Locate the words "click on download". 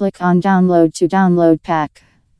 0.00-0.94